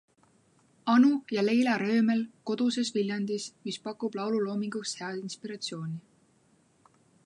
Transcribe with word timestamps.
Anu 0.93 1.11
ja 1.35 1.43
Leila 1.49 1.75
Röömel 1.83 2.23
koduses 2.51 2.93
Viljandis, 2.97 3.47
mis 3.69 3.79
pakub 3.89 4.19
laululoominguks 4.23 4.99
head 5.03 5.23
inspiratsiooni. 5.25 6.05